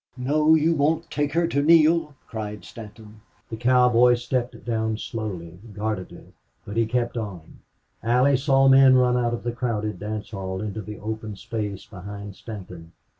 [0.17, 3.21] "No, you won't take her to Neale!" cried Stanton.
[3.51, 6.33] The cowboy stepped down slowly, guardedly,
[6.65, 7.59] but he kept on.
[8.01, 12.35] Allie saw men run out of the crowded dance hall into the open space behind
[12.35, 12.93] Stanton.